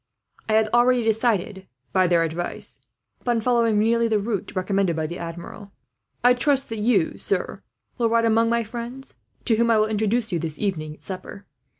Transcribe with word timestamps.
I 0.49 0.53
had 0.53 0.67
already 0.73 1.03
decided, 1.03 1.67
by 1.93 2.07
their 2.07 2.23
advice, 2.23 2.81
upon 3.19 3.39
following 3.41 3.77
nearly 3.77 4.07
the 4.07 4.17
route 4.17 4.51
commended 4.65 4.95
by 4.95 5.05
the 5.05 5.19
Admiral. 5.19 5.73
I 6.23 6.33
trust 6.33 6.69
that 6.69 6.79
you, 6.79 7.19
sir, 7.19 7.61
will 7.99 8.09
ride 8.09 8.25
among 8.25 8.49
my 8.49 8.63
friends; 8.63 9.13
to 9.45 9.57
whom 9.57 9.69
I 9.69 9.77
will 9.77 9.85
introduce 9.85 10.31
you 10.31 10.39
this 10.39 10.57
evening, 10.57 10.95
at 10.95 11.03
supper." 11.03 11.45